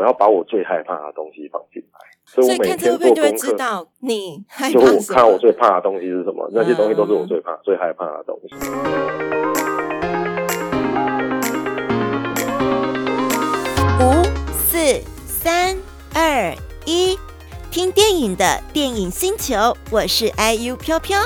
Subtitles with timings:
[0.00, 8.56] 我要把我最害怕的东西放进来，所以我每天做功课知道你害怕就我看我最怕的东西是什么，那些东西都是我最怕、嗯、最害怕的东西。
[14.00, 14.24] 五、
[14.54, 15.76] 四、三、
[16.14, 16.54] 二、
[16.86, 17.18] 一，
[17.70, 21.18] 听电影的电影星球，我是 IU 飘飘。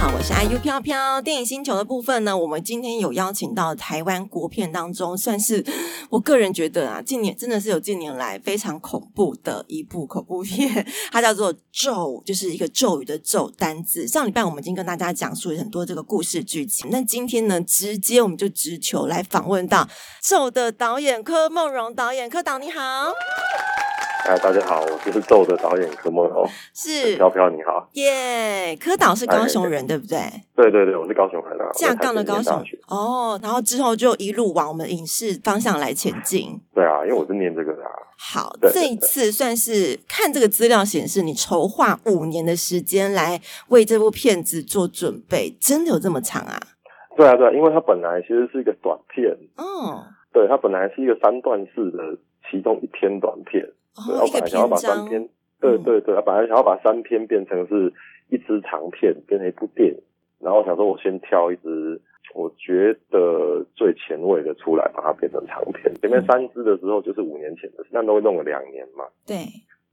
[0.00, 5.62] 好我是 IU 飘飘，电影星球的部分呢，我们今天有邀请到台湾国片当中，算是
[6.08, 14.08] 我个人觉得啊，近年真的是有近年来非常恐怖的一部恐怖片，它叫做《咒》，就是一个咒语的咒单字。
[14.08, 19.84] 上礼拜我们已经跟大家讲述了很多这个故事剧情，那今天呢，直接我们就直球来访问到
[20.26, 23.12] 《咒》的导演柯梦荣导演，柯导你好。
[24.30, 30.18] 哎，大家好，我就是咒的导演柯梦龙，是飘飘你好，耶，柯导是高雄人对不对？
[30.54, 36.60] 对对对，我是高雄人啊，下杠的高雄哦，然后之后就一路往我们影视方向来前进。
[36.72, 37.82] 对啊，因为我是念这个的。
[38.16, 46.56] 好，这一次算是看这个资料显示，你筹划五年的时间来为这部片子做准备，真的有这么长啊？
[47.16, 52.16] 对啊，对啊，因为它本来其实是一个短片，哦，对，它本来是一个三段式的
[52.48, 53.68] 其中一篇短片。
[54.06, 55.28] 对，我本来想要把三篇，
[55.60, 57.92] 对对对，本来想要把三篇变成是
[58.28, 60.02] 一支长片，变成一部电影。
[60.38, 62.00] 然后我想说，我先挑一支
[62.34, 65.94] 我觉得最前卫的出来，把它变成长片。
[66.00, 69.04] 前面三支的时候就是五年前的事，那都会弄了两年嘛。
[69.26, 69.36] 对。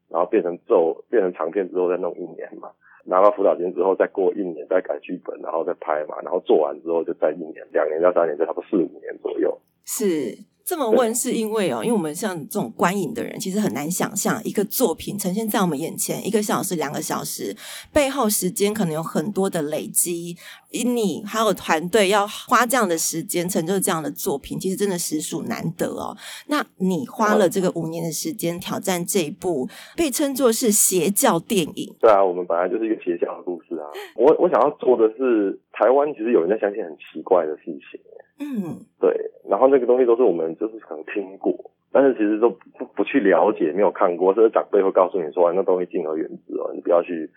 [0.09, 2.69] 然后变成咒，变成长片之后再弄一年嘛。
[3.03, 6.15] 拿到辅导金之后再过一年再改剧本，然后再拍嘛。
[6.23, 9.57] 然后做完之后就再一年、两年到三年，就差不多四五年左右。
[9.85, 10.37] 是。
[10.67, 17.55] 这么问是因为哦，因为我们像这种观影的人，其实很难想象一个作品呈现在我们眼前，一个小时、两个小时
[17.93, 20.35] 背后时间可能有很多的累积。
[20.69, 26.15] 你还有团队要花这样的时间成就这样的作品，其实真的实属难得哦。
[26.47, 31.95] 那你花了这个五年的时间挑战这一部被称作是邪教电影。
[32.01, 33.87] 对啊，我们本来就是一个邪教的故事啊。
[34.17, 38.01] 我我想要做的是，台湾其实有人在相信很奇怪的事情。
[38.39, 39.11] 嗯，对，
[39.49, 47.29] 然后那个东西都是我们就是可能听过，但是其实都不不去了解，没有看过，甚至长辈会告诉你说，那东西敬而远之哦，你不要去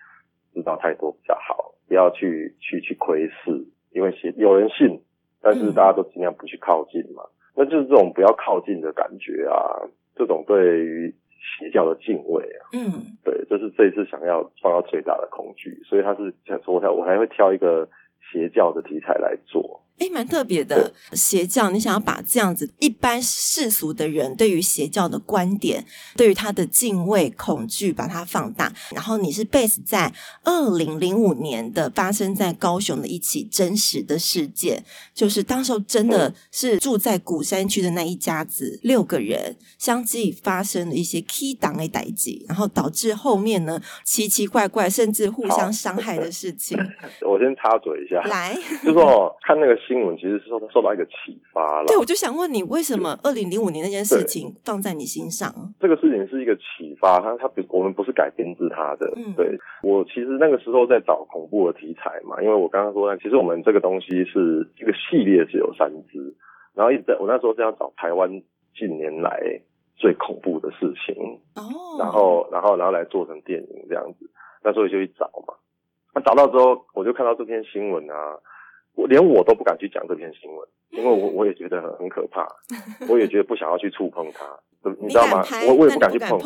[0.52, 5.00] 知道太多比较好，不要去去去窥视，因为有人信，
[5.40, 11.14] 但是大家都尽量不去靠近嘛，嗯、那就是这种不要靠近的感觉啊，这种对于
[11.58, 17.88] 邪教的敬畏啊，嗯，对，这是这一次想要放到最大的恐惧，所以他是想说，我我还会挑一个
[18.30, 19.80] 邪教的题材来做。
[20.00, 25.84] 哎，蛮特别的邪教，你想要把这样子一般世俗的人对于邪教的观点，
[26.16, 28.72] 对于他的敬畏、恐惧，把它放大。
[28.92, 30.10] 然后你是 base 在
[30.42, 46.78] 二零零五年的发生在高雄的一起真实的事件，就是当时候真的是住在古山区的那一家子六个人相继发生了一些 key 档的代际，然后导致后面呢奇奇怪怪甚至互相伤害的事情。
[47.28, 49.78] 我先插嘴一下，来，就说看那个。
[49.90, 51.86] 新闻其实是受受到一个启发了。
[51.88, 55.50] 对，我就想问你，为什么二零零五年那件事情放在你心上？
[55.80, 59.12] 这个事情是一个启发，它它不，我们不是改编自他的。
[59.16, 66.36] 嗯，对，我其实那个时候在找恐怖的题材嘛，因为我刚刚说，其实我们这个东西是一个系列，只有三支，
[66.72, 68.30] 然后一直在我那时候是要找台湾
[68.78, 69.42] 近年来
[69.96, 71.16] 最恐怖的事情
[71.56, 74.30] 哦，然后然后然后来做成电影这样子，
[74.62, 75.54] 那所以就去找嘛，
[76.14, 78.38] 那找到之后，我就看到这篇新闻啊。
[79.00, 82.46] 我连我都不敢去讲这篇新闻，因为我 我也觉得很很可怕，
[83.08, 84.44] 我也觉得不想要去触碰它，
[85.00, 85.42] 你知道吗？
[85.66, 86.38] 我我也不敢去碰，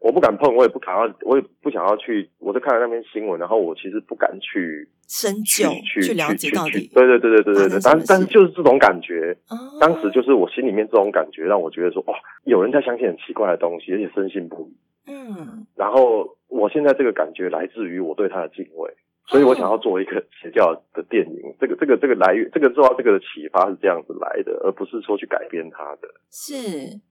[0.00, 2.28] 我不敢碰，我也不敢要，我也不想要去。
[2.38, 6.90] 我就看了那篇新闻，然后我其实不敢去深究去去了解到底。
[6.92, 9.36] 对对对对对对对，但但是就是这种感觉，
[9.80, 12.14] 当时就是我心里面这种感觉，让我觉得说哇，
[12.44, 14.76] 有人在相信很奇怪的东西，而且深信不疑。
[15.06, 18.92] 嗯，然后我现在这个感觉来自于我对他的敬畏。
[19.26, 26.08] 所以我想要做一个邪教的电影， 这个这个这个来源，这个受到这个的启发是这样子来的，而不是说去改编它的。
[26.30, 26.54] 是，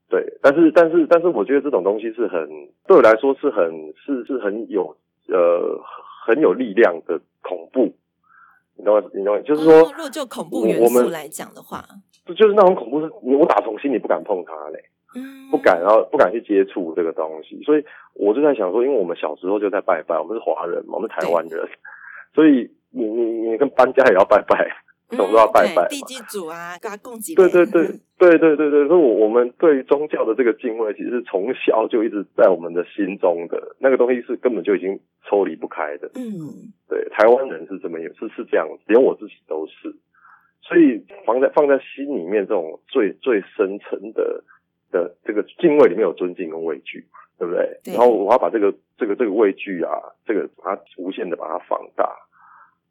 [0.08, 2.46] 对，但是但是但是，我觉得这种东西是很
[2.86, 4.94] 对我来说是很是是很有
[5.28, 5.80] 呃
[6.26, 7.92] 很有力量的恐怖，
[8.76, 9.10] 你懂吗？
[9.14, 9.42] 你懂吗？
[9.42, 11.82] 就是说，如果就恐怖元素来讲的话，
[12.26, 14.78] 就就是那种恐怖是，我打从心里不敢碰它嘞，
[15.16, 17.84] 嗯，不敢，然后不敢去接触这个东西，所以
[18.14, 21.66] 我就在想说，因为我们小时候就在拜拜，我们是华人嘛，我们是台湾人。
[22.34, 24.68] 所以你你你跟搬家也要拜拜，
[25.10, 25.86] 总是要拜拜。
[25.88, 27.34] 地基主啊，跟他共济。
[27.34, 27.86] 对对对
[28.18, 34.98] 对对对对，所以我我们对于宗教的这个敬畏，其实是从小就一直在我们的心中的那个东西，是根本就已经
[35.28, 36.10] 抽离不开的。
[36.14, 39.94] 嗯，对，台湾人是这么，是是这样，连我自己都是。
[40.62, 44.44] 所以放在放在心里面这种最最深层的
[44.92, 47.04] 的这个敬畏里面有尊敬跟畏惧，
[47.42, 47.80] 对不对？
[47.82, 49.90] 对，然后我要把这个这个这个畏惧啊，
[50.24, 52.08] 这个把它无限的把它放大，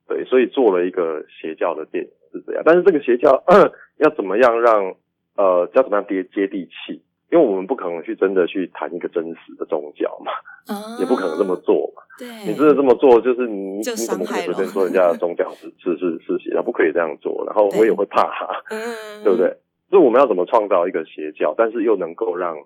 [0.09, 2.61] 对，所以做了一个邪教的电影是这样。
[2.65, 3.41] 但是这个邪教
[3.95, 4.93] 要怎么样让
[5.37, 7.01] 呃要怎么样接接地气？
[7.31, 10.33] 因为我们不可能去真的去谈一个真实的宗教嘛，
[10.67, 12.03] 啊、也不可能这么做嘛。
[12.19, 16.61] 对，你真的这么做，就是你你怎么可以随便说人家的宗教是 是是是邪教？
[16.61, 17.45] 不可以这样做。
[17.45, 19.55] 然后我也会怕他，对，对不对？
[19.89, 22.57] 所以我们要怎么创造一个邪教，但是又能够让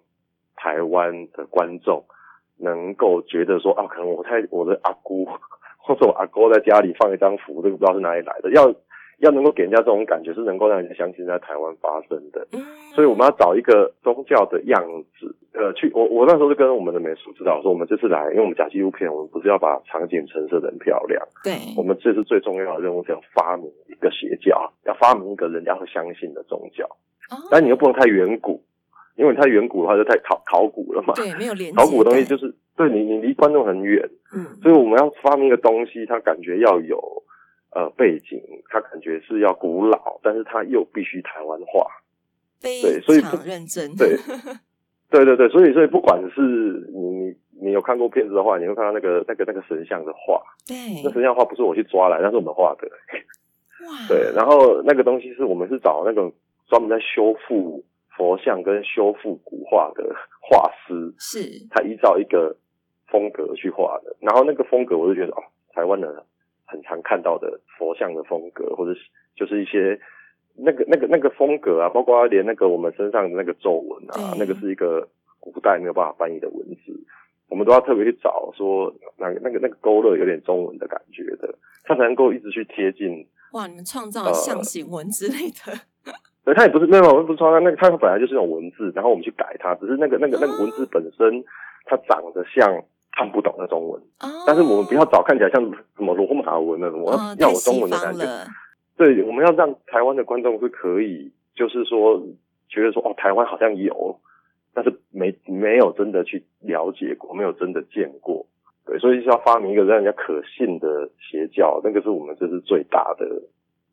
[0.66, 2.04] 台湾的观众
[2.58, 5.28] 能够觉得说啊，可能我太我的阿姑
[5.78, 8.74] 或者我阿哥在家里放一张符，这个不知道是哪里来的，要。
[9.20, 12.46] 要能够给人家这种感觉，是能够让人家相信在台湾发生的。
[12.52, 12.60] 嗯，
[12.94, 14.84] 所以我们要找一个宗教的样
[15.18, 26.86] 子，呃，去我我那时候就跟我们的美术指导说，我们这次来，因为我们讲纪录片，我们不是要把场景陈设的很漂亮，对，我们这次最重要的任务是要发明一个邪教，要发明一个人家会相信的宗教。
[27.32, 28.62] 哦，但你又不能太远古，
[29.16, 31.14] 因为你太远古的话就太考考古了嘛。
[31.16, 31.76] 对，没有连接。
[31.76, 34.10] 考古的东西就是对你，你离观众很远。
[34.36, 37.24] 嗯，所以我们要发明一个东西，它感觉要有。
[37.76, 41.86] 呃，背景它感觉是要古老，但是它又必须台湾化，
[42.62, 44.16] 对，所以非常认真，对，
[45.10, 46.40] 对对对， 所以所以不管是
[46.94, 52.88] 你你有看过片子的话，你会看到那个那个那个神像的画，对，那神像画不是我去抓来，那是我们画的，
[53.86, 56.32] 哇，对，然后那个东西是我们是找那种
[56.70, 57.84] 专门在修复
[58.18, 62.56] 佛像跟修复古画的画师，是，他依照一个
[63.08, 66.16] 风格去画的，然后那个风格我就觉得哦，台湾人。
[66.68, 69.02] 很常看到的佛像的风格，或者是
[69.36, 69.98] 就是一些
[70.56, 75.08] 那个那个那个风格啊，包括连那个我们身上的那个皱纹啊，那个是一个
[75.40, 76.92] 古代没有办法翻译的文字，
[77.50, 83.28] 我们都要特别去找说那个那个那个勾勒有点中文的感觉的，它才能够一直去贴近。
[83.52, 85.72] 哇，你们创造了象形文之类的？
[86.06, 86.14] 呃、
[86.46, 91.44] 对，它也不是没有，我们不是创造那个，它本来就是那种文字，然后我们去改它，只是那个那个那个文字本身
[91.86, 92.84] 它长得像。
[93.18, 95.64] 看不懂的中文，哦，但是我们不要找看起来像
[95.96, 98.26] 什么罗马文那种，我要要有中文的感觉。
[98.98, 102.22] 对，我们要让台湾的观众是可以，就是说
[102.68, 104.20] 觉得说哦，台湾好像有，
[104.74, 108.46] 但是没没有真的去了解过，没有真的见过。
[108.86, 113.26] 对，所以是要发明一个让人家可信的邪教，那个是我们这是最大的。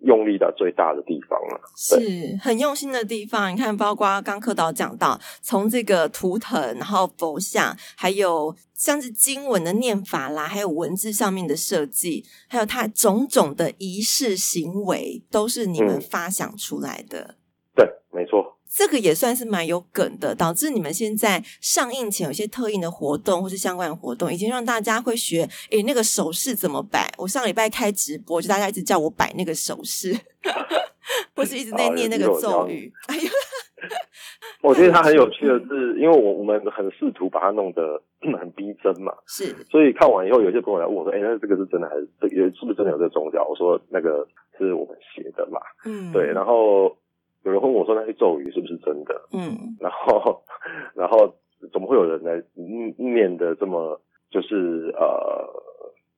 [0.04, 3.52] 用力的最大的地方了，是很用心的地方。
[3.52, 17.20] 你看，包括刚柯导讲到，从这个图腾，然后佛像，还有像是经文的念法啦，还有文字上面的设计，还有它种种的仪式行为，都是你们发想出来的。
[17.20, 17.36] 嗯、
[17.76, 18.58] 对，没错。
[18.74, 27.12] 这个也算是蛮有梗的，导致你们现在上映前有些特映的活动或是相关的活动，已经让大家会学，诶，那个手势怎么摆？
[27.18, 30.16] 我上礼拜开直播，就大家一直叫我摆那个手势，
[31.36, 32.90] 或是一直在念那个咒语。
[33.08, 33.28] 哎呦，
[34.64, 38.02] 我觉得它很有趣的 是，因为我我们很试图把它弄得
[38.40, 44.26] 很逼真嘛，是，所以看完以后，有些朋友来问我说：“哎，那这个是真的还是这个是不是真的有这个宗教？”我说：“那个
[44.56, 46.96] 是我们写的嘛。”嗯，对，然后。
[47.44, 50.42] 有人问我说：“那些咒语是不是真的？”嗯，然后，
[50.94, 51.34] 然后
[51.72, 52.42] 怎么会有人来
[52.96, 54.00] 念的这么
[54.30, 55.48] 就是呃，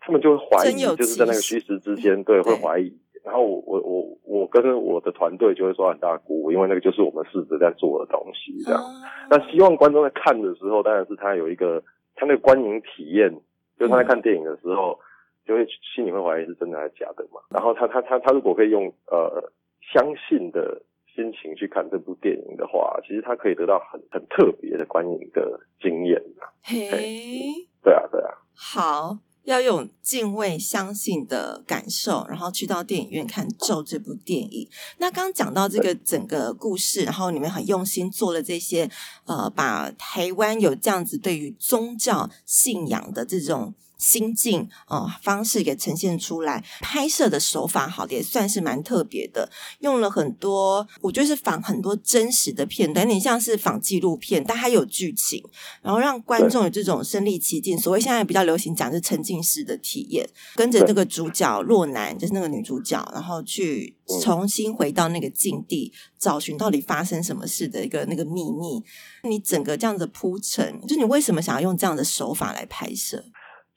[0.01, 2.95] 他们就会怀疑，就是在那个虚实之间， 对，会怀疑。
[3.25, 8.83] 然后我我我我跟我的团队就会说很大鼓舞，因为那个就是我们试着在做的东西，这样。
[9.31, 11.83] 那希望观众在看的时候，当然是他有一个
[12.15, 13.31] 他那个观影体验，
[13.79, 14.99] 就是他在看电影的时候，
[15.47, 17.41] 就会心里会怀疑是真的还是假的嘛。
[17.49, 19.51] 然后他他他他如果可以用呃
[19.81, 20.83] 相信的。
[21.15, 26.21] 心情去看这部电影的话，其实他可以得到很很特别的观影的经验。
[26.63, 28.31] 嘿，对啊，对啊。
[28.53, 34.69] 好，要用敬畏、相信的感受，然后去到电影院看《咒》这部电影。
[34.99, 38.91] 那刚刚讲到这个整个故事，然后你们很用心做了这些，
[39.27, 43.75] 呃，把台湾有这样子对于宗教信仰的这种。
[43.99, 55.43] 心境哦，方式给呈现出来，拍摄的手法好的也算是蛮特别的，用了很多，我觉得是仿很多真实的片段，有点像是仿纪录片，但它有剧情，
[55.83, 57.79] 然后让观众有这种身临其境。
[57.79, 68.83] 所谓现在比较流行讲是沉浸式的体验，跟着这个主角若男，就是那个女主角，然后去重新回到那个境地，找寻到底发生什么事的一个那个秘密。
[69.23, 73.25] 你整个这样子铺陈，就你为什么想要用这样的手法来拍摄？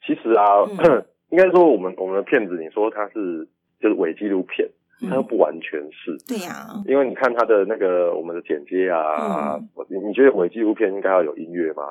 [0.08, 3.46] 其实啊，嗯、 应该说我们我们的片子，你说它是
[3.78, 4.66] 就是伪纪录片，
[5.06, 6.12] 它又不完全是。
[6.12, 9.60] 嗯、对呀、啊，因为你看它的那个我们的剪接啊，
[9.90, 11.82] 你、嗯、你觉得伪纪录片应该要有音乐吗？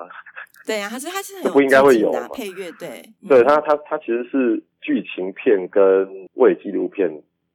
[0.65, 7.07] 对呀、啊，它是它是很不应该会有配乐，对，对它它它其实是剧情片跟伪纪录片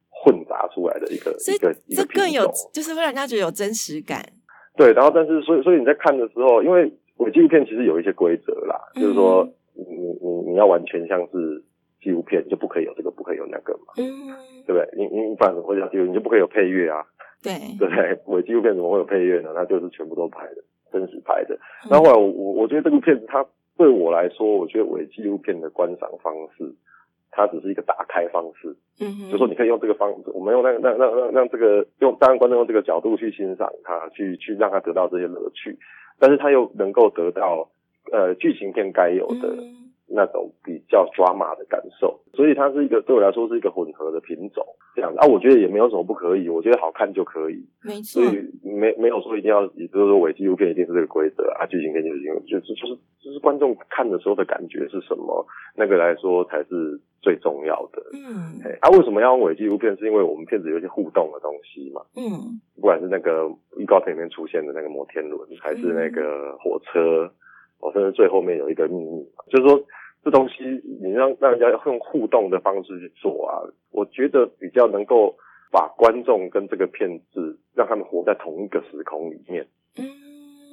[0.09, 4.23] 混杂出来的一个一个一个这更有，就是会让人家觉得有真实感。
[4.77, 11.63] 对，然后但是所以所以你在看的时候，因为伪纪录片其实有一些规则啦，嗯、就是说你你你你要完全像是
[12.01, 14.31] 纪录片，就不可以有这个，不可以有那个嘛，嗯，
[14.65, 14.87] 对不对？
[14.95, 17.03] 你你反正会像纪录，你就不可以有配乐啊，
[17.41, 18.19] 对对不对？
[18.27, 19.51] 伪纪录片怎么会有配乐呢？
[19.55, 21.57] 它就是全部都拍的，真实拍的。
[21.89, 23.45] 那后后来我我我觉得这部片子它
[23.77, 26.73] 对我来说，我觉得伪纪录片的观赏方式。
[27.35, 35.75] 它只是一个打开方式，嗯哼，就说你可以用这个方式，我们用让让让让让这个用当然观众用这个角度去欣赏它，去去让它得到这些乐趣，
[36.19, 37.67] 但是它又能够得到
[38.11, 39.55] 呃剧情片该有的。
[39.57, 39.79] 嗯。
[40.15, 45.17] 那种比较抓马的感受，所以它是一个对我来说是一个混合的品种这样子。
[45.17, 55.43] 啊，我觉得也没有什么不可以，我觉得好看就可以，没错，所以没没有说一定要，也就是说伪纪录片一定是这个规则啊，剧情片就是就是就是就是观众看的时候的感觉是什么，
[55.75, 58.03] 那个来说才是最重要的。
[58.13, 59.97] 嗯，哎，啊，为什么要用伪纪录片？
[59.97, 67.33] 是因为我们片子有一些互动的东西嘛，嗯，不管是那个预告片里面出现的那个摩天轮，还是那个火车，
[67.83, 69.83] 哦，甚至最后面有一个秘密，就是说。
[70.25, 70.63] 这东西
[71.01, 73.59] 你让让人家用互动的方式去做啊，
[73.91, 75.35] 我觉得比较能够
[75.69, 79.67] 把观众跟这个片子让他们活在同一个时空里面。
[79.97, 80.05] 嗯。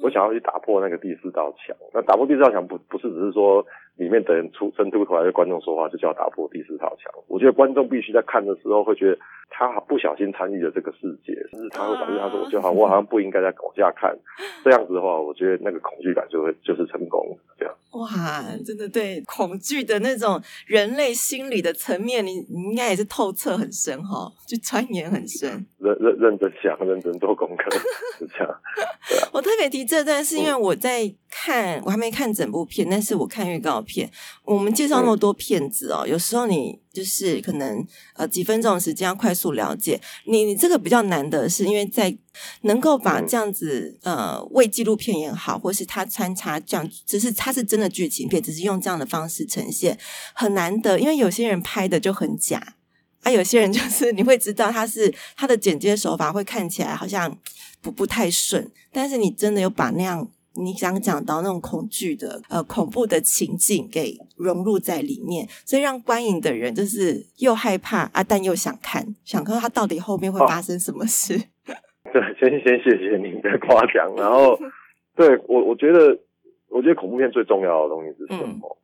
[0.01, 1.75] 我想要去打破那个第四道墙。
[1.93, 3.65] 那打破第四道墙不不是只是说
[4.01, 7.13] 里面的人出伸出头来对观众说话，就叫打破第四道墙。
[7.27, 9.15] 我觉得观众必须在看的时候会觉得
[9.47, 14.17] 他不小心参与了这个世界，甚至他会反映他说：“我就好，我好像不应该在往下看。”
[14.65, 17.75] 这样子的话，我觉得那个恐惧感就会就是成功这样。
[17.91, 25.49] 哇，真的对恐惧的那种人类心理的层面，你你应该也是透彻很深哈，就钻研很深。
[25.77, 27.69] 认认认真想，认真做功课，
[28.17, 28.47] 是这样。
[28.49, 28.55] 啊，
[29.33, 33.90] 我特别提这段是因为我在看，嗯、我还没看整部片，但是我看预告片。
[34.43, 39.99] 我们介绍那么多片子哦，嗯、有时候你就是可能呃几分钟的时间要快速了解。
[40.25, 42.15] 你你这个比较难的是，因为在
[42.61, 49.97] 能够把这样子呃为纪录片也好，或是它穿插这样，只是它是真的剧情片，只是用这样的方式呈现，
[50.33, 50.99] 很难得。
[50.99, 52.75] 因为有些人拍的就很假。
[53.23, 57.37] 啊，有些人就 是你会知道他是他的剪接手法会看起来好像
[57.79, 71.35] 不不太顺，但是你真的有把那样你想讲到那种恐惧的呃恐怖的情境给融入在里面，所以让观影的人就是又害怕啊，但又想看，想看他到底后面会发生什么事。
[71.35, 71.73] 哦、
[72.11, 74.57] 对，先先谢谢您的夸奖，然后
[75.15, 76.19] 对我我觉得
[76.69, 78.67] 我觉得恐怖片最重要的东西是什么？
[78.67, 78.77] 嗯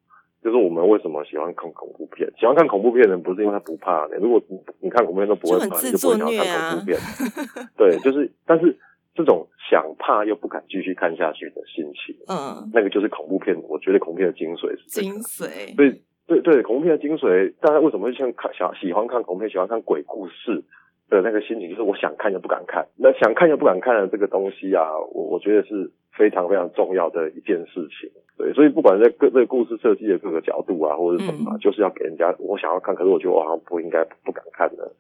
[0.44, 2.32] 就是我们为什么喜欢看恐怖片？
[2.40, 4.16] 喜欢看恐怖片的人不是因为他不怕的。
[4.18, 7.00] 如果你你看恐怖片都不会怕，就，啊、你就不会想要看恐怖片。
[7.76, 8.78] 对，就是，但是
[9.18, 13.58] 这种想怕又不敢继续看下去的心情，嗯，那个就是恐怖片。
[13.68, 15.76] 我觉得恐怖片的精髓是这个，精髓。
[15.76, 20.64] 所以，对对，恐怖片的精髓，大家为什么会像看想喜欢看恐怖片，喜欢看鬼故事
[21.10, 22.86] 的那个心情，就是我想看又不敢看。
[22.96, 25.92] 那想看又不敢看的这个东西啊，我我觉得是。
[26.18, 28.10] 非常非常重要的一件事情，
[28.40, 34.92] 对，所以不管在各这个故事设计的各个角度啊，或者什么，嗯、就是要给人家我想要看，可是我觉得我好像不应该不敢看的。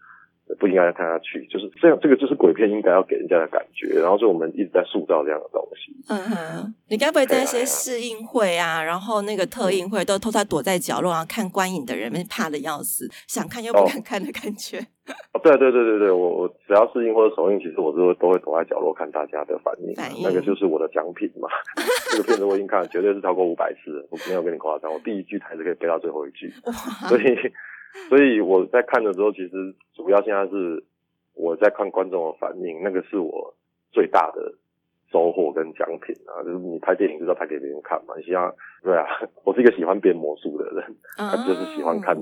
[0.60, 1.98] 不应该看下去，就是这样。
[2.01, 5.94] 这个就是鬼片应该要给人家的感觉，然后所以我们一直在塑造这样的东西。
[6.10, 14.80] 嗯哼，你该不会在一些试映会啊，然后那个特映会都偷偷躲在角落，然后看观影的人们怕的要死，想看又不敢看的感觉？
[15.34, 21.48] 哦，对对对对对，我我只要试映或者首映，其实我都都会躲在角落看大家的反应，反应那个就是我的奖品嘛。
[22.12, 26.74] 这个片子我已经看了，绝对是超过五百次，我没有跟你夸张，我第一句台词可以背到最后一句，哇
[27.10, 27.38] 所以。
[28.10, 30.84] 所以我在看的时候，其实主要现在是
[31.34, 33.54] 我在看观众的反应，那个是我
[33.92, 34.54] 最大的
[35.12, 36.44] 收获跟奖品啊。
[36.44, 39.06] 就是你拍电影就是要拍给别人看嘛，你希望对啊。
[39.44, 42.16] 我是一个喜欢变魔术的人，他就是喜欢看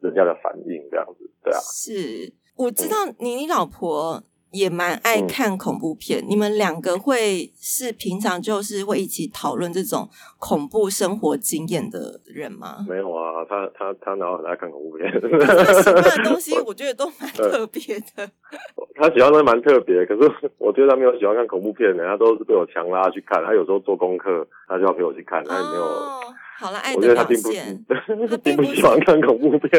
[0.00, 1.58] 人家的反应这样子，对啊。
[1.60, 4.22] 是，我知道你你老婆。
[4.52, 12.84] 也蛮爱看恐怖片，嗯、你们两个会是平常就是会一起讨论这种恐怖生活经验的人吗？
[12.88, 15.10] 没有啊，他他他哪有很爱看恐怖片？
[15.20, 18.30] 他喜欢的东西 我觉得都蛮特别的。
[18.94, 23.42] 他喜欢的蛮特别，可是我觉得他没有喜欢看恐怖片的，他都是被我强拉去看。
[23.42, 25.82] 他有时候做功课，他就要陪我去看，他也没有。
[25.82, 26.20] 哦、
[26.58, 27.84] 好了，爱的表现。
[27.88, 29.70] 他并不喜欢看恐怖片。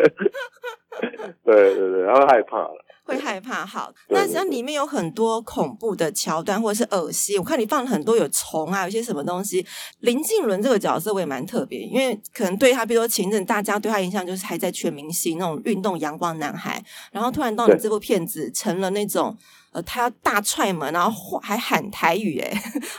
[1.45, 2.85] 对对对，他会害怕了。
[3.03, 7.37] 会害怕，好，那像里面有很多恐怖的桥段，或者是恶心。
[7.37, 9.65] 我看你放了很多有虫啊，有些什么东西。
[9.99, 19.37] 林靖伦这个角色我也蛮特别，因为可能对他，比如说前阵大家对他印象就是还在全明星那种运动阳光男孩，然后突然到你这部片子成了那种
[19.73, 22.51] 呃，他要大踹门，然后还喊台语，哎，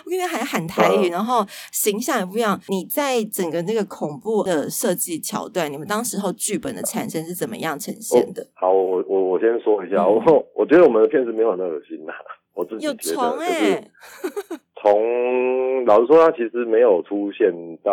[0.05, 2.61] 我跟你还喊台语，然后形象也不一样。
[2.69, 8.47] 你在整个那个恐怖的设计桥段，你们当时候剧本的产生是怎么样呈现的？
[8.55, 12.13] 好，我我我先说一下，我、嗯、我觉得我们的片子没有很恶心呐，
[12.55, 13.85] 我自己觉得就是
[14.83, 17.51] 从老实说，它其实没有出现
[17.83, 17.93] 到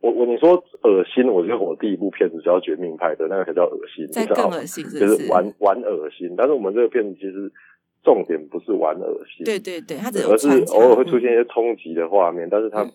[0.00, 6.34] 我我你说恶心，我觉得我第一部片子叫《绝命派》的那个才叫恶心，再更恶心是是，就是玩玩恶心。
[6.36, 7.50] 但是我们这个片子其实
[8.04, 12.86] 重点不是玩恶心，对对对，它只而是偶尔会出现一些冲击的画面，嗯、但是他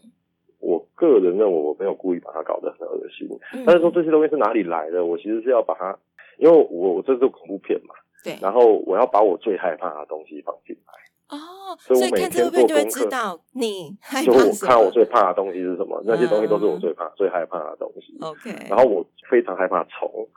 [0.59, 3.63] 我个人认为我没有故意把它搞得很恶心、嗯。
[3.65, 5.03] 但是说这些东西是哪里来的？
[5.03, 5.97] 我其实是要把它，
[6.37, 10.93] 因为我我这是恐怖片嘛，对，然后我要把我最害怕的东西放进来。
[11.31, 13.97] 哦，所以看这部片就会知道你。
[14.25, 18.17] 就我看我最怕的东西是什么，嗯、那些东西都是我最怕、最害怕的东西。
[18.19, 20.27] OK，然后我非常害怕虫，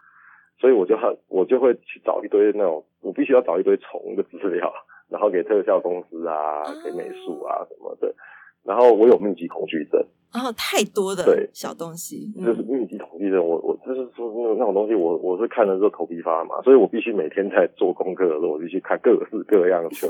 [0.60, 4.72] 所以我就很我就会去找一堆那种，我必须要找一堆虫的资料，
[5.08, 8.14] 然后给特效公司啊，哦、给美术啊什么的。
[8.62, 10.00] 然后我有密集恐惧症，
[10.32, 13.44] 然、哦、后太多的对小东西，就是密集恐惧症。
[13.44, 20.08] 我我就是说那那种东西我，我我是看了之后头皮发麻，所以我必须每天在做功课的时候，我就去看各式各样全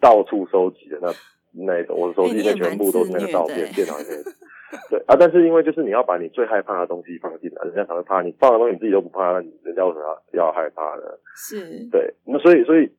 [0.00, 1.12] 到处收集的那
[1.52, 4.22] 那种，我的手机里面全部都是那个照片，电脑里面
[4.88, 5.16] 对啊。
[5.18, 8.22] 但是因为就是你要把你最害怕的东西放进来，人家才会怕。
[8.22, 11.02] 你放的东西你自己都不怕，那你人家为什么要要害怕呢？
[11.36, 12.90] 是对，那所以所以。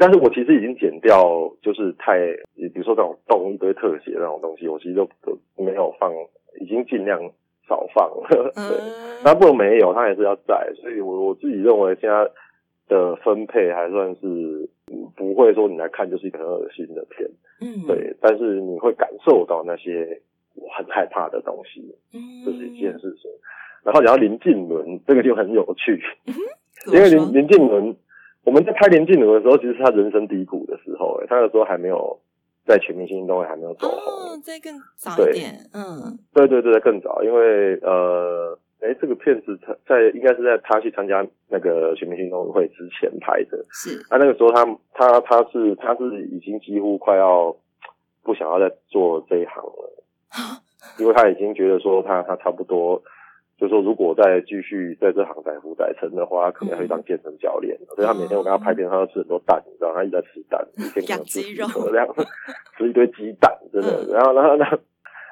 [0.00, 2.20] 但是我其实已经剪掉，就是太，
[2.54, 6.12] 比如说这种动一堆特写那种东西，我其实都都没有放，
[6.60, 7.20] 已经尽量
[7.68, 8.28] 少放了。
[8.54, 8.78] 对，
[9.24, 10.72] 那不能没有，它还是要在。
[10.80, 12.30] 所以我我自己认为现在
[12.86, 14.70] 的分配还算是
[15.16, 17.28] 不会说你来看就是一个很恶心的片。
[17.60, 18.16] 嗯，对。
[18.20, 20.20] 但是你会感受到那些
[20.54, 23.30] 我很害怕的东西，嗯，这是一件事情。
[23.84, 26.02] 然后讲到林靖伦，这个就很有趣，
[26.86, 27.96] 因为林林靖伦。
[28.44, 32.18] 我们在拍林靖伦的时候，其实是他人生低谷的时候，哎，他那时候还没有
[32.64, 47.54] 在全明星运动会还没有走红，哦，再更早一点，嗯，对对对，更早，因为呃，哎，这个片子他在应该是在他去参加那个全明星运动会之前拍的，是，啊，那个时候他他他是他是已经几乎快要
[48.22, 49.92] 不想要再做这一行了，
[50.98, 53.02] 因为他已经觉得说他他差不多。
[53.60, 57.86] 就是说，如果再继续在这行载浮载沉的话，他可能会当健身教练、嗯。
[57.96, 62.06] 所以他每天我跟他拍片，他都吃很多蛋，你知道，他一直在吃蛋，一天可能吃几个这样，
[62.78, 64.06] 吃一堆鸡蛋，真的。
[64.14, 64.78] 然后，然后，然后，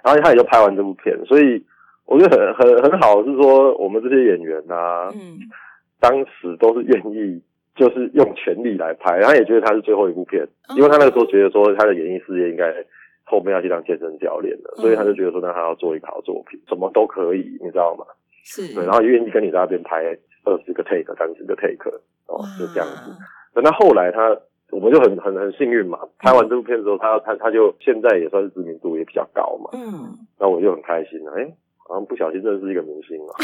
[0.02, 1.16] 然后他也就拍完这部片。
[1.24, 1.64] 所以
[2.07, 5.38] 我觉得很很很好，是说我们这些演员啊，嗯，
[6.01, 7.42] 当时都是愿意
[7.75, 9.19] 就是用全力来拍。
[9.19, 12.73] 然后也觉得他是最后一部片，因为他那个时候觉得说他的演艺事业应该。
[13.29, 18.07] 后面要去当健身教练了，所以他就觉得说，那他要做一个好作品，什么都可以，你知道吗？
[18.45, 21.90] 是，对，然后愿意跟你在那边拍二十个 take、三十个 take，
[22.29, 23.11] 哦，就这样子。
[23.53, 24.31] 等到后来他，
[24.71, 31.55] 我们就很很很幸运嘛，拍完这部片之后，他他他就现在也算是知名度也比较高嘛，嗯，那我就很开心了，哎、欸，
[31.88, 33.35] 好像不小心认识一个明星了。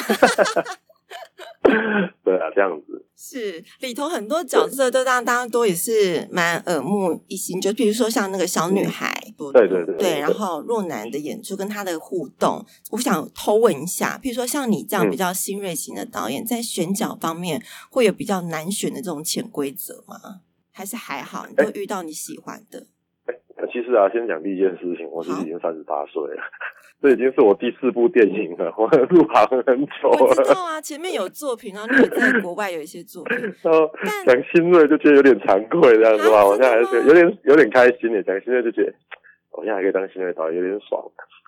[2.25, 20.41] 对啊，这样子是里头很多角色都让大家都也是蛮耳目一新，就比如说像那个小女孩，嗯、对对对，对，然后若男的演出跟他的互动，我想偷问一下，比如说像你这样比较新锐型的导演，嗯、在选角方面会有比较难选的这种潜规则吗？
[20.73, 22.87] 还是还好，你都遇到你喜欢的？
[23.27, 26.43] 欸欸、其实啊，先讲第一件事情，我是已经三十八岁了。
[27.01, 30.25] 这已经是我第四部电影了，我入行很久了。
[30.25, 33.37] 我知道啊，前面有 作品啊，你也在国外有一些作品。
[33.63, 33.91] 然后
[34.25, 38.23] 讲新锐就觉得有点惭愧这样子吧，我现在还是有点有点开心耶。
[38.23, 38.95] 讲新锐就觉得
[39.51, 41.03] 我现在还可以当新锐导演，有点爽。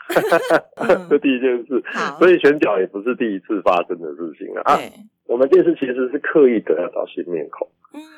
[1.09, 1.83] 这第一件事，
[2.19, 4.79] 所以选角也不是第一次发生的事情了啊。
[5.27, 7.67] 我们这次其实是刻意的要找新面孔，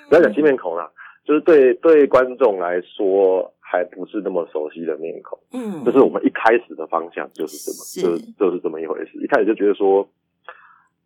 [0.08, 0.90] 不要讲新面孔啦，
[1.24, 3.52] 就是对对观众来说。
[3.68, 8.00] 还不是那么熟悉的面孔，嗯，就是我们一开始的方向就是这么，是。
[8.00, 9.18] 就是就是这么一回事。
[9.18, 10.08] 一开始就觉得说，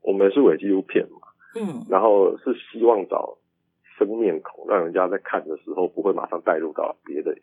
[0.03, 3.39] 我们是伪纪录片嘛，嗯，然后是希望找
[3.97, 7.35] 生面孔，让人家在看的时候不会马上带入到别的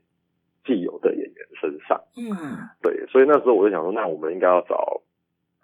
[0.63, 5.01] 既有的演员身上，嗯，对，所以那时候我就想说，那我们应该要找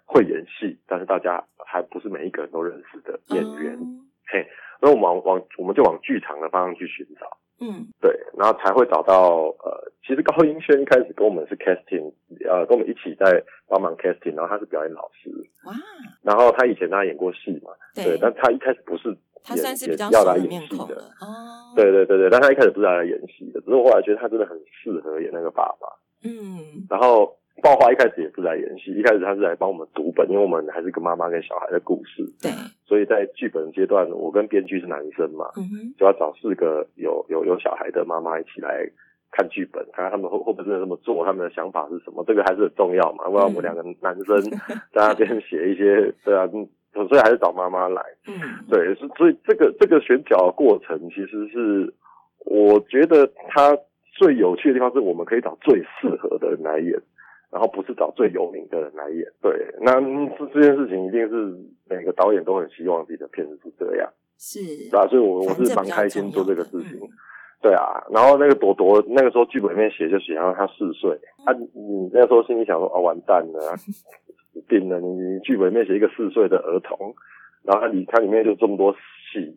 [0.03, 4.47] 会演戏，但是大家还不是每一个人都认识的演员，嗯、嘿，
[4.81, 7.37] 那我们往往我们就往剧场的方向去寻找。
[7.63, 12.12] 嗯，对，然后才会找到呃，其实高英轩一开始跟我们是 casting，
[12.49, 15.30] 呃，跟我们一起在帮忙 casting，然后他是表演老师，
[15.65, 15.73] 哇，
[16.21, 25.88] 然后他以前他演过戏嘛，对，对，但他一开始不是演他算是比较要来演戏的，哦，对对对对，但他一开始不是来演戏的，只是我后来觉得他真的很适合演那个爸爸，
[26.23, 32.23] 嗯，然后爆花一开始也不是来演戏，一开始他是来帮我们读本，因为我们还是个妈妈跟小孩的故事。
[32.41, 32.51] 对，
[32.85, 38.83] 所以在剧本阶段，我跟编剧是男生嘛，嗯哼，就要找四个有有有小孩的妈妈一起来
[39.31, 43.29] 看剧本，看看他们会会不会真的这么做，他们的想法是什么，这个还是很重要嘛。
[43.29, 44.41] 不然我们两个男生
[44.91, 48.01] 在那边写一些，对啊，所以还是找妈妈来。
[48.27, 48.33] 嗯，
[48.69, 51.93] 对，所以这个这个选角的过程，其实是
[52.45, 53.77] 我觉得他
[54.17, 56.99] 最有趣的地方，是我们可以找最适合的人来演。
[57.53, 60.01] 然后不是找最有名的人来演，对，那
[60.35, 61.55] 这这件事情一定是
[61.87, 67.09] 每个导演都很希望自己的片子是这样，是，对啊，所以我我是蛮开心做这个事情，嗯、
[67.61, 73.93] 对啊，然后那个朵朵那个时候剧本里面写就写，然后他四岁，嗯、啊，你那个时候心里想说啊，完蛋了，死
[74.67, 77.13] 定了，你你剧本里面写一个四岁的儿童，
[77.61, 78.91] 然后他里他里面就这么多
[79.31, 79.55] 戏，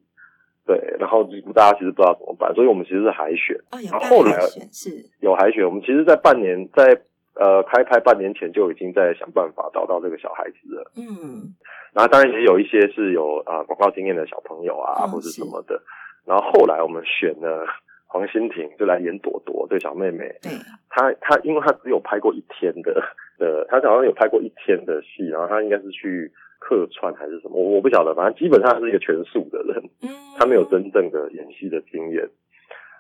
[0.67, 4.39] 对，然后大家其实不知道怎么办，所以我们其实是海选，哦、然后后来
[4.71, 4.91] 是。
[5.21, 7.01] 有海选，我们其实，在半年在。
[7.39, 10.91] 呃，开拍半年前就已经在想办法找到这个小孩子了。
[10.97, 11.55] 嗯，
[11.93, 15.81] 然后当然也有一些是有啊、呃、广告经验的小朋友啊，嗯、或者什么的。
[16.25, 17.67] 然后后来我们选了
[18.07, 20.35] 黄欣婷，就来演朵朵这个小妹妹。
[20.41, 20.51] 对，
[20.89, 23.03] 她她因为她只有拍过一天的
[23.39, 29.77] 呃，她好像有拍过一天的戏，然后她应该是去客串还是什么，我我不晓得，反正基本上是一个全素的人。
[30.03, 32.27] 嗯，她没有真正的演戏的经验。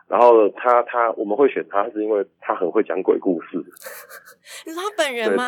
[0.09, 3.57] 然后他他我们会选他，是因为他很会讲鬼故事。
[4.66, 5.45] 你是他本人吗？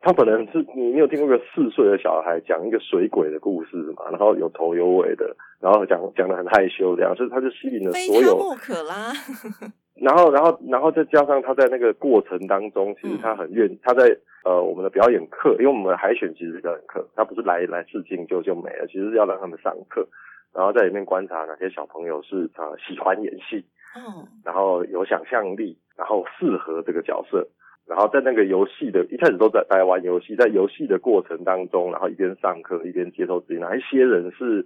[0.00, 4.08] 他本人是你没有听过一个四岁的小孩讲一个水鬼的故事嘛？
[4.10, 8.38] 然后有头有尾的，然后讲讲的很害羞这样，所以他就吸引了所有。
[8.38, 9.12] 莫可啦。
[10.00, 20.06] 然后然后然后再加上他在那个过程当中，其实他很愿、嗯、他在呃我们的表演课，因为我们的海选其实是表演课，他不是来来试镜就就没了，其实是要让他们上课，
[20.54, 23.64] 然后在里面观察哪些小朋友是呃喜欢演戏。
[23.96, 27.48] 嗯，然后有想象力，然后适合这个角色，
[27.86, 34.64] 然后在那个游戏的一开始都在在玩游戏，在游戏的过程当中，然后一边上课一边接受指引，哪一些人是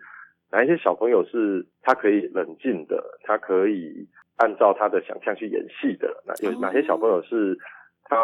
[0.50, 4.06] 哪一些小朋友是他可以冷静的，他可以
[4.36, 7.56] 按照他的想象去演戏的，那有哪些小朋友是
[8.04, 8.16] 他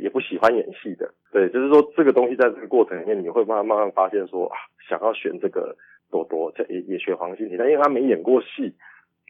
[0.00, 1.12] 也不喜欢演戏的？
[1.30, 4.56] 对，就是说这个东西在这个过程里面，你会慢慢慢慢发现说啊，
[4.88, 5.76] 想要选这个
[6.10, 8.74] 朵朵，这也也选黄欣婷，但因为他没演过戏，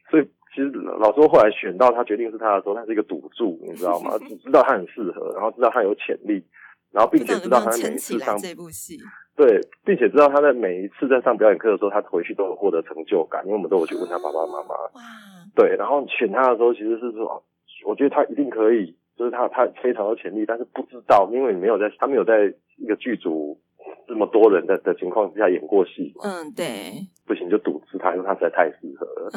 [0.09, 0.27] 所以。
[0.53, 4.11] 其实老周后来选到他决定是他的时候，他是一个赌注，你知道吗？
[4.19, 6.43] 只 知道他很适合，然后知道他有潜力，
[6.91, 8.97] 然后并且知道他在每一次上这部戏，
[9.35, 14.75] 对，并且知道他在每一次在上表演课的时候，他回去都有获得成就感，因为我们都有去问他爸爸妈妈。
[14.93, 15.01] 哇，
[15.55, 17.43] 对，然后选他的时候，其实是说，
[17.85, 23.59] 我觉得他一定可以，就是他他非常有潜力，但是不知道，因为你没有在，他没有在一个剧组。
[24.07, 26.91] 这么多人的的情况之下演过戏，嗯，对，
[27.33, 29.31] 不行就赌资他，因为他实在太适合了，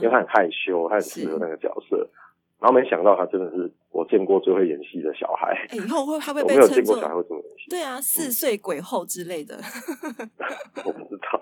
[0.00, 2.08] 因为他很害羞，他很适合那个角色，
[2.58, 9.58] 然后没想到他真的是我见过最会演戏的小孩，欸、以后会他会被我没有见过小孩会这么演戏，对啊，四岁鬼后之类的，
[10.84, 11.40] 我不知道，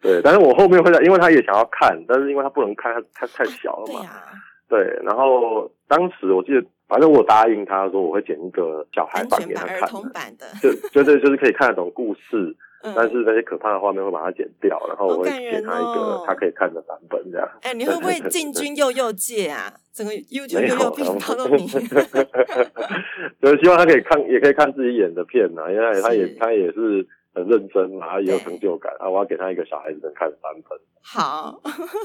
[0.00, 4.24] 对，但是我后面会在，因为他也想要看，但是因为他不能看，他他太小了嘛，对啊，
[4.68, 6.64] 对，然后当时我记得。
[6.88, 17.48] 反正我答应他说我会剪一个小孩版给他看，儿童版的，就就对，就是可以看得懂故事，嗯、但是那些可怕的画面会把它剪掉，然后我会给他一个他可以看的版本，这样。
[17.62, 19.72] 哎、欸，你会不会进军幼幼界啊？
[19.92, 21.66] 整个 YouTube 幼幼频道都你，
[23.40, 27.06] 就是希望他可以看，也可以看自己演的片呐，因为他也他也是。
[27.34, 29.08] 很认真嘛，他也有成就感啊！
[29.08, 30.78] 我要给他一个小孩子能看的版本。
[31.04, 31.60] 好，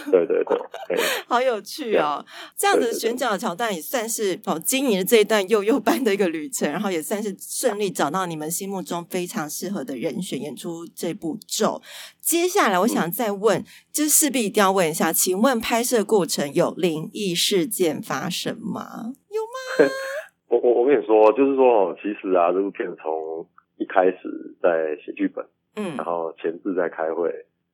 [0.09, 0.41] 对对
[0.87, 2.25] 对，好有趣哦！
[2.57, 11.81] 这样子选角的桥段也算是哦，经营了这一段幼幼班的一个旅程，然后也算是顺利找到你们心目中非常适合的人选演出这部咒。
[12.21, 19.13] 接下来我想再问，嗯、就是势必一定要问一下，请问拍摄过程有灵异事件发生吗？
[19.29, 19.41] 有
[19.85, 19.91] 吗？
[20.49, 23.45] 我我我跟你说，就是说，其实啊，这部片从
[23.77, 27.31] 一开始在写剧本，嗯，然后前置在开会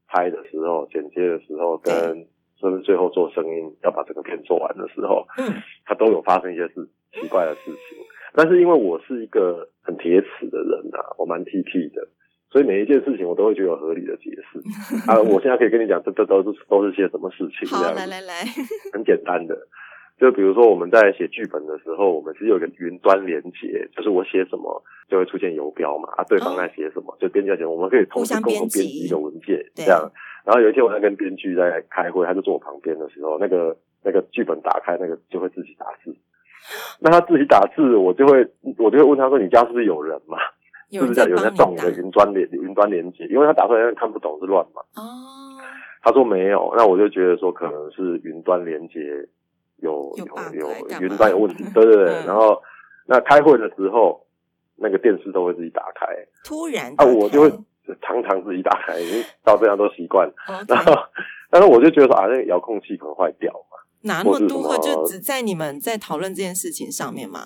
[0.08, 1.94] 拍的时候，剪接的时候，跟
[2.60, 7.98] 甚至最后做声音要把整个片做完的时候，嗯，他都有发生一些事奇怪的事情。
[8.36, 12.08] 但是因为我是一个很铁齿的人啊，我蛮 T T 的，
[12.50, 14.60] 所以每一件事情我都会觉得有合理的解释。
[15.10, 17.68] 啊，我现在可以跟你讲，这这都是都是些什么事情？
[17.70, 18.44] 好，来来来，
[18.92, 19.56] 很简单的。
[20.24, 30.10] 就比如说我们在写剧本的时候，我们是有一个云端连接，就是我写什么就会出现游标嘛，啊，对方在写什么，就编辑写，我们可以同时共同编辑一个文件，这样。
[30.46, 36.16] 然后有一天我在跟编剧在开会，他就坐我旁边的时候，那个那个剧本打开，那个就会自己打字。
[37.02, 40.38] 那他自己打字，我就会我就会问他说：“你家是不是有人嘛？
[40.90, 43.26] 是不是在有人在撞你的云端连云端连接？
[43.26, 45.60] 因为他打出来看不懂是乱嘛。”哦，
[46.02, 49.28] 他说没有，那我就觉得说可能是云端连接。
[49.84, 52.06] 有有有云端有问题，对对对。
[52.26, 52.60] 然后
[53.06, 54.26] 那开会的时候，
[54.78, 56.08] 那个电视都会自己打开。
[56.43, 57.52] 突然啊，我就会
[58.02, 60.32] 常常自己打开，因为到这样都习惯。
[60.67, 60.93] 然后，
[61.52, 63.78] 但是我就觉得说啊，那个遥控器可能坏掉嘛。
[64.02, 64.78] 哪那么多？
[64.80, 67.39] 就只在你们在讨论这件事情上面吗？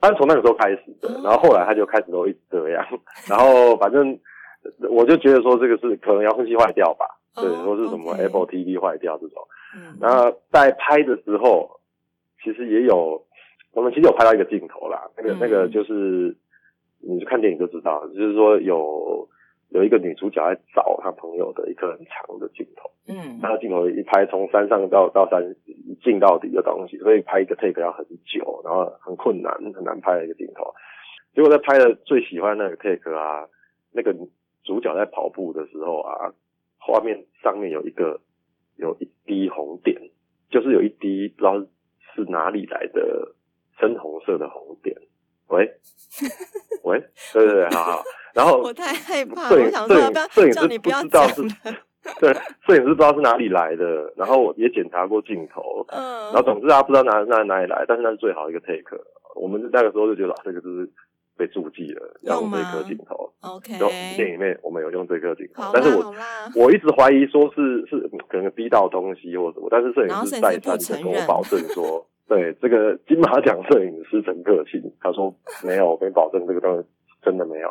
[0.00, 2.84] 他是从那个时候开始的，然后后来他就开始都一直这样。
[3.28, 4.18] 然后反正
[4.90, 9.42] 我就觉得说，这个是可能遥控器坏掉吧，对，说是什么 Apple TV 坏掉这种。
[9.76, 11.78] 嗯，然后在拍的时候，
[12.42, 13.22] 其实也有，
[13.72, 16.34] 我们其实有拍到一个镜头啦，那个那个就是，
[17.00, 19.28] 你去看电影就知道，就是说有。
[19.70, 30.72] 有一个女主角在找她朋友的一个很长的镜头，嗯，那镜头一拍，从山上到到山一镜到底的东西，所以拍一个 take 要很久，然后很困难，很难拍的一个镜头。
[31.34, 33.44] 结果在拍的最喜欢那个 take 啊，
[33.90, 34.14] 那个
[34.62, 36.32] 主角在跑步的时候啊，
[36.78, 38.20] 画面上面有一个
[38.76, 40.00] 有一滴红点，
[40.50, 41.58] 就是有一滴不知道
[42.14, 43.34] 是哪里来的
[43.78, 44.96] 深红色的红点。
[45.48, 45.70] 喂，
[46.82, 46.98] 喂，
[47.32, 48.02] 对对对，好好。
[48.34, 49.96] 然后我太害怕，摄影我想说
[50.30, 51.42] 摄影摄影师不要不知道是，
[52.20, 52.34] 对，
[52.66, 59.00] 摄影师不知道是哪里来的，然后我也检查过镜头，嗯，然后总之他不知道哪哪哪里来，但是那是最好的一个 take，
[59.36, 60.90] 我们那个时候就觉得这个就是
[61.36, 66.14] 被注记了，要用这颗镜头，OK，就电影里面我们有用这颗镜头，但是我
[66.54, 76.88] 我一直怀疑说是是可能逼到东西或什么，但是摄影师再三的跟我保证说， 对这个金马奖摄影师陈克勤，他说没有，我跟你保证这个东西
[77.22, 77.68] 真的没有。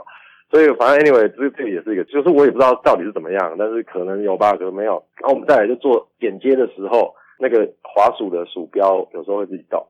[0.52, 5.04] 所以反正 anyway，这这个也是一个，就是我也不知道到底是怎么样，但是可能有吧，可能没有。
[5.20, 9.84] 然后我们再来就做剪接的时候，那个滑鼠的鼠标有时候会自己动，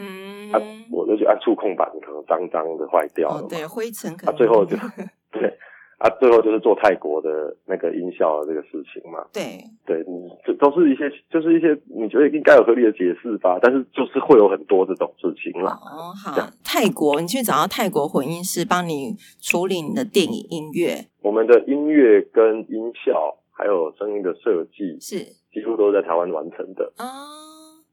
[0.00, 0.60] 嗯，啊，
[0.90, 4.76] 我就觉得触控板可能脏脏的坏掉了，哦，对，灰尘可能，啊，最后就
[5.30, 5.54] 对。
[6.00, 9.22] 啊，最后就是做泰国的那个音效的这个事情嘛。
[9.34, 15.72] 对，对，你这都是一些，就是一些你觉得应该有合理的解释吧，但是就是会有很多这种事情啦。
[15.74, 21.04] 哦，好，泰国，你去找到泰国混音师帮你处理你的电影音乐。
[21.20, 25.18] 我们的音乐跟音效还有声音的设计是
[25.52, 26.90] 几乎都是在台湾完成的。
[26.96, 27.04] 哦，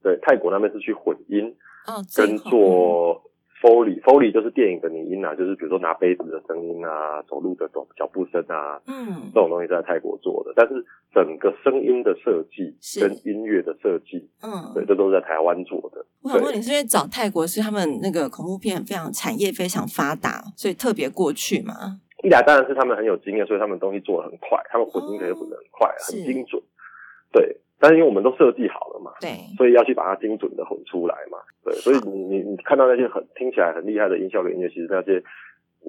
[0.01, 1.53] 对，泰国那边是去混音，
[1.87, 3.23] 哦，跟做。
[3.59, 10.53] Foley，Foley 就是电影的拟音啊，就是比如说拿杯子的声音啊，走路的走脚步声啊，嗯，这种东西在泰国做的。
[10.55, 10.75] 但是
[11.11, 16.05] 整个声音的设计跟音乐的设计，嗯，对，这都是在台湾做的。
[16.21, 21.99] 我想问你是因为找泰国是他们那个恐怖片非常产业非常发达，所以特别过去吗？
[22.23, 26.61] 一来当然是他们很有经验，所以他们东西做的很快，他们混音可以混的很快，哦、很精准，
[27.31, 27.57] 对。
[27.79, 35.23] 但是因为我们都设计好了嘛，对，所以要去把它精准的混出来嘛，对，所以你你你看到那些很听起来很厉害的音效跟音乐，其实那些。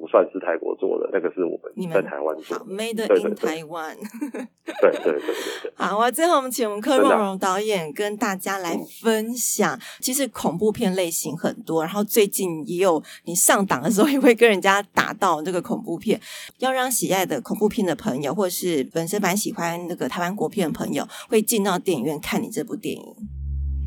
[0.01, 3.97] 不算是泰国做的，那个是我们在台湾做的，Made in Taiwan。
[4.81, 5.73] 对对对对对。
[5.75, 9.79] 好，我最后我们请我们柯若荣导演跟大家来分享。
[10.01, 16.21] 其实恐怖片类型很多，然后最近也有你上档的时候也会跟人家打到这个恐怖片。
[16.59, 23.03] 要让喜爱的恐怖片的朋友，或者是本身蛮喜欢那个台湾国片的朋友，会进到电影院看你这部电影。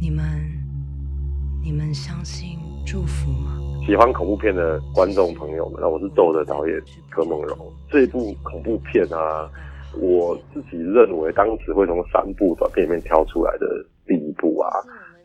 [0.01, 0.25] 你们，
[1.63, 3.60] 你们相信祝福吗？
[3.85, 7.57] 喜欢恐怖片的观众朋友们，那我是咒的导演柯梦荣。
[7.89, 9.49] 这一部恐怖片啊，
[9.99, 13.65] 我自己认为当时会从三部短片里面挑出来的
[14.05, 14.69] 第一部啊，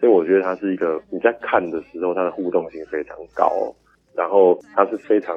[0.01, 3.53] 所以我觉得它是一个你在看的时候，它的互动性非常高，
[4.14, 5.37] 然后它是非常，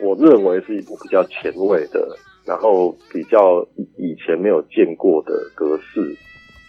[0.00, 2.08] 我认为是一部比较前卫的，
[2.46, 3.62] 然后比较
[3.98, 6.00] 以前没有见过的格式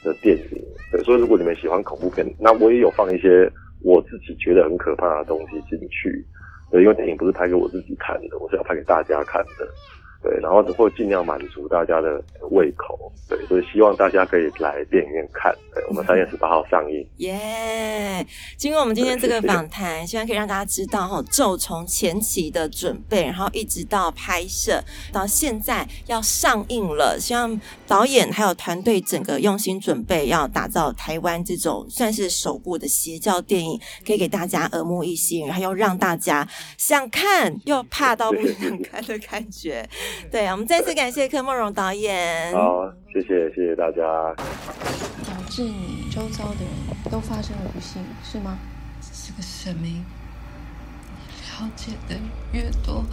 [0.04, 0.62] 的电影。
[0.92, 3.50] 对，所以如果你们喜欢恐怖片，那我也有放一些。
[3.88, 6.26] 我自己觉得很可怕的东西进去，
[6.70, 9.66] 对，因为电影不是拍给我自己看的，我是要拍给大家看的。
[10.22, 15.56] 对，然后会尽量满足大家的胃口，对，所以希望大家可以来电影院看。
[15.74, 17.08] 对，我们三月十八号上映。
[17.18, 18.28] 耶、yeah！
[18.58, 27.18] 经过我们今天这个访 谈，希望可以让大家知道哈，咒从前期的准备，然后一直到拍摄，到现在要上映了。
[27.20, 39.88] 希望导演还有团队整个用心准备，要打造台湾这种算是首部的邪教电影，可以给大家耳目一新，然后又让大家想看又怕到不想看的感觉。
[40.32, 42.54] 对，我们再次感谢柯梦荣导演。
[42.54, 44.02] 好，谢谢，谢谢大家。
[45.24, 48.58] 导致你周遭的人都发生了不幸，是吗？
[49.02, 50.04] 这个神明，
[51.28, 52.16] 你了解的
[52.54, 53.04] 越多，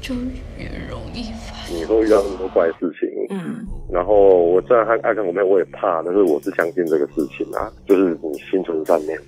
[0.00, 0.14] 就
[0.58, 1.76] 越容易发生。
[1.76, 3.66] 你会遇到很多怪事情，嗯。
[3.92, 9.18] 然后我虽然爱爱看我妹，我也怕，但是我是相信这个事情啊，就是你心存善念，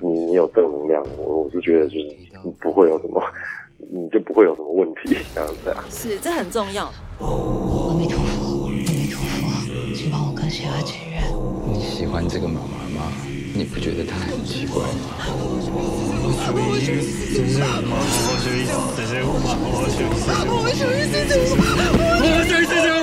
[0.00, 1.98] 你你有正能量，我我是觉得就是
[2.44, 3.22] 你不会有什么。
[3.90, 5.84] 你就不会有什么问题，这样子啊？
[5.90, 6.84] 是，这很重要。
[7.18, 9.60] 阿弥陀佛，阿弥陀佛，
[9.94, 11.22] 请帮我跟谁来结缘。
[11.72, 13.12] 你喜欢这个妈妈吗？
[13.54, 14.88] 你不觉得她很奇怪吗？
[22.84, 23.01] 我